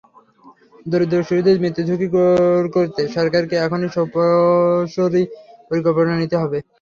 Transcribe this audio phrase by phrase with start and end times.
[0.85, 5.23] দরিদ্র শিশুদের মৃত্যুঝুঁকি দূর করতে সরকারকে এখনই সুদূরপ্রসারী
[5.69, 6.57] পরিকল্পনা নিতে হবে।